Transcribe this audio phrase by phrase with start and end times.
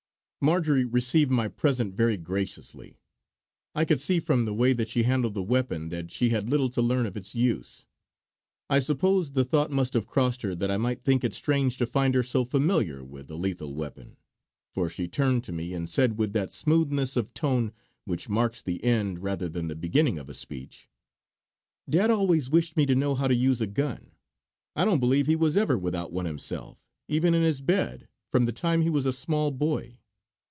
[0.43, 2.97] Marjory received my present very graciously;
[3.75, 6.71] I could see from the way that she handled the weapon that she had little
[6.71, 7.85] to learn of its use.
[8.67, 11.85] I suppose the thought must have crossed her that I might think it strange to
[11.85, 14.17] find her so familiar with a lethal weapon,
[14.71, 17.71] for she turned to me and said with that smoothness of tone
[18.05, 20.89] which marks the end rather than the beginning of a speech:
[21.87, 24.09] "Dad always wished me to know how to use a gun.
[24.75, 28.51] I don't believe he was ever without one himself, even in his bed, from the
[28.51, 29.99] time he was a small boy.